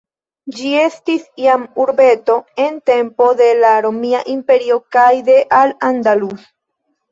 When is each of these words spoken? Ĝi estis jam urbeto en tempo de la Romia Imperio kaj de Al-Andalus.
Ĝi 0.59 0.69
estis 0.83 1.27
jam 1.41 1.65
urbeto 1.83 2.39
en 2.65 2.81
tempo 2.91 3.29
de 3.43 3.51
la 3.61 3.75
Romia 3.89 4.25
Imperio 4.39 4.81
kaj 4.99 5.07
de 5.31 5.39
Al-Andalus. 5.63 6.53